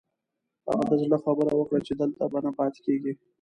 هغه 0.67 0.83
د 0.89 0.93
زړه 1.03 1.17
خبره 1.23 1.51
وکړه 1.55 1.79
چې 1.87 1.93
دلته 2.01 2.23
به 2.31 2.39
نه 2.45 2.51
پاتې 2.57 2.79
کېږي. 2.85 3.11